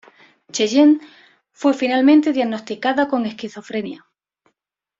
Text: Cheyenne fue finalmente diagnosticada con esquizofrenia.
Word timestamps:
Cheyenne 0.51 0.99
fue 1.51 1.75
finalmente 1.75 2.33
diagnosticada 2.33 3.07
con 3.07 3.27
esquizofrenia. 3.27 4.07